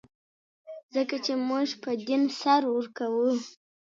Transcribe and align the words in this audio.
ځکه 0.95 1.15
چې 1.25 1.33
موږ 1.47 1.67
په 1.83 1.91
دین 2.07 2.23
سر 2.39 2.61
ورکوو. 2.75 3.29